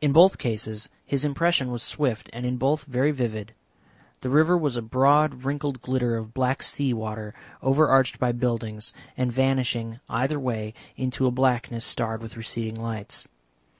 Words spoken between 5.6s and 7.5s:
glitter of black sea water,